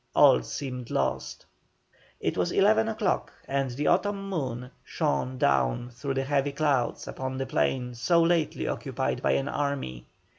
[0.15, 1.45] All seemed lost.
[2.19, 7.37] It was eleven o'clock, and the autumn moon shone down through the heavy clouds upon
[7.37, 10.07] the plain so lately occupied by an army.